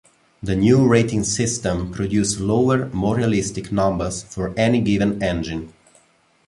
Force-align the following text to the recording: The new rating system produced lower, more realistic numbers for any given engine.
The 0.41 0.55
new 0.55 0.87
rating 0.87 1.23
system 1.25 1.91
produced 1.91 2.39
lower, 2.39 2.87
more 2.87 3.17
realistic 3.17 3.71
numbers 3.71 4.23
for 4.23 4.51
any 4.57 4.81
given 4.81 5.21
engine. 5.21 5.73